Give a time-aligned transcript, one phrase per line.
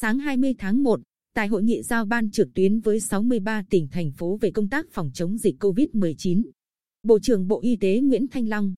[0.00, 1.00] Sáng 20 tháng 1,
[1.34, 4.86] tại hội nghị giao ban trực tuyến với 63 tỉnh thành phố về công tác
[4.90, 6.42] phòng chống dịch COVID-19,
[7.02, 8.74] Bộ trưởng Bộ Y tế Nguyễn Thanh Long,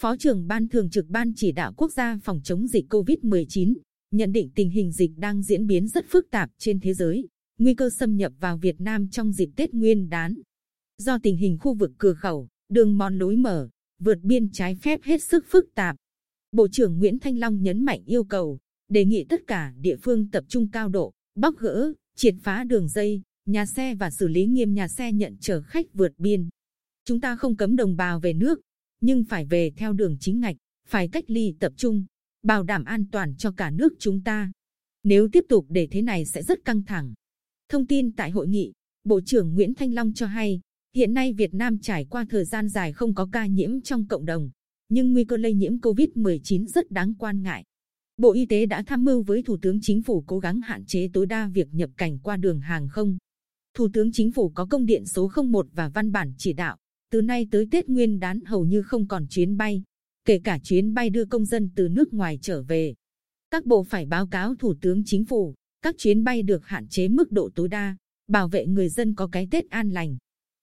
[0.00, 3.74] Phó trưởng Ban Thường trực Ban Chỉ đạo Quốc gia phòng chống dịch COVID-19,
[4.10, 7.74] nhận định tình hình dịch đang diễn biến rất phức tạp trên thế giới, nguy
[7.74, 10.34] cơ xâm nhập vào Việt Nam trong dịp Tết Nguyên đán.
[10.98, 13.68] Do tình hình khu vực cửa khẩu, đường mòn lối mở,
[13.98, 15.96] vượt biên trái phép hết sức phức tạp.
[16.52, 18.58] Bộ trưởng Nguyễn Thanh Long nhấn mạnh yêu cầu,
[18.92, 22.88] đề nghị tất cả địa phương tập trung cao độ, bóc gỡ, triệt phá đường
[22.88, 26.48] dây, nhà xe và xử lý nghiêm nhà xe nhận chở khách vượt biên.
[27.04, 28.60] Chúng ta không cấm đồng bào về nước,
[29.00, 30.56] nhưng phải về theo đường chính ngạch,
[30.88, 32.04] phải cách ly tập trung,
[32.42, 34.52] bảo đảm an toàn cho cả nước chúng ta.
[35.04, 37.14] Nếu tiếp tục để thế này sẽ rất căng thẳng.
[37.68, 38.72] Thông tin tại hội nghị,
[39.04, 40.60] Bộ trưởng Nguyễn Thanh Long cho hay,
[40.94, 44.24] hiện nay Việt Nam trải qua thời gian dài không có ca nhiễm trong cộng
[44.24, 44.50] đồng,
[44.88, 47.64] nhưng nguy cơ lây nhiễm COVID-19 rất đáng quan ngại.
[48.16, 51.08] Bộ Y tế đã tham mưu với Thủ tướng Chính phủ cố gắng hạn chế
[51.12, 53.18] tối đa việc nhập cảnh qua đường hàng không.
[53.74, 56.76] Thủ tướng Chính phủ có công điện số 01 và văn bản chỉ đạo,
[57.10, 59.82] từ nay tới Tết Nguyên đán hầu như không còn chuyến bay,
[60.24, 62.94] kể cả chuyến bay đưa công dân từ nước ngoài trở về.
[63.50, 67.08] Các bộ phải báo cáo Thủ tướng Chính phủ, các chuyến bay được hạn chế
[67.08, 67.96] mức độ tối đa,
[68.28, 70.16] bảo vệ người dân có cái Tết an lành.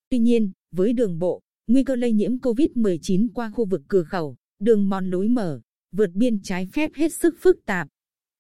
[0.10, 4.36] Tuy nhiên, với đường bộ, nguy cơ lây nhiễm COVID-19 qua khu vực cửa khẩu,
[4.60, 7.88] đường mòn lối mở, vượt biên trái phép hết sức phức tạp.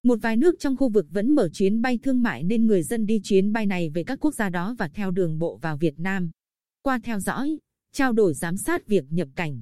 [0.03, 3.06] Một vài nước trong khu vực vẫn mở chuyến bay thương mại nên người dân
[3.06, 6.00] đi chuyến bay này về các quốc gia đó và theo đường bộ vào Việt
[6.00, 6.31] Nam.
[6.81, 7.58] Qua theo dõi,
[7.94, 9.61] trao đổi giám sát việc nhập cảnh.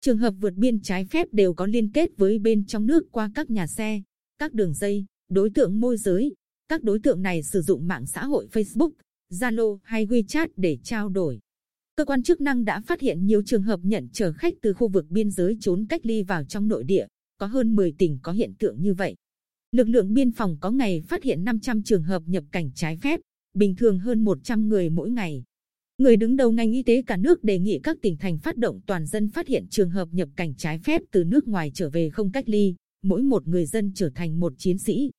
[0.00, 3.30] Trường hợp vượt biên trái phép đều có liên kết với bên trong nước qua
[3.34, 4.02] các nhà xe,
[4.38, 6.34] các đường dây, đối tượng môi giới.
[6.68, 8.90] Các đối tượng này sử dụng mạng xã hội Facebook,
[9.30, 11.40] Zalo hay WeChat để trao đổi.
[11.96, 14.88] Cơ quan chức năng đã phát hiện nhiều trường hợp nhận chở khách từ khu
[14.88, 17.06] vực biên giới trốn cách ly vào trong nội địa,
[17.42, 19.14] có hơn 10 tỉnh có hiện tượng như vậy.
[19.72, 23.20] Lực lượng biên phòng có ngày phát hiện 500 trường hợp nhập cảnh trái phép,
[23.54, 25.44] bình thường hơn 100 người mỗi ngày.
[25.98, 28.80] Người đứng đầu ngành y tế cả nước đề nghị các tỉnh thành phát động
[28.86, 32.10] toàn dân phát hiện trường hợp nhập cảnh trái phép từ nước ngoài trở về
[32.10, 35.10] không cách ly, mỗi một người dân trở thành một chiến sĩ.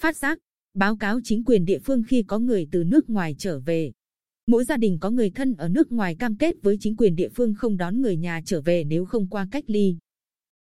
[0.00, 0.38] Phát giác,
[0.74, 3.92] báo cáo chính quyền địa phương khi có người từ nước ngoài trở về.
[4.46, 7.28] Mỗi gia đình có người thân ở nước ngoài cam kết với chính quyền địa
[7.28, 9.96] phương không đón người nhà trở về nếu không qua cách ly.